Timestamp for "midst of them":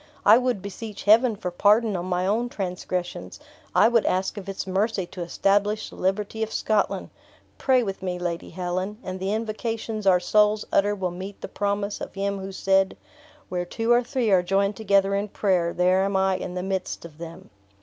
16.63-17.51